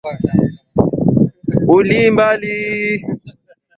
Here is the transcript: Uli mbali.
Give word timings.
Uli 1.75 1.99
mbali. 2.13 2.55